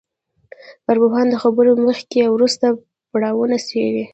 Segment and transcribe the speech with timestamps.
[0.89, 2.65] ارواپوهنه د خبرو مخکې او وروسته
[3.11, 4.05] پړاوونه څېړي